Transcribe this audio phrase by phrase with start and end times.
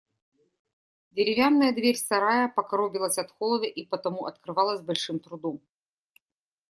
[1.11, 5.61] Деревянная дверь сарая покоробилась от холода и потому открывалась с большим трудом.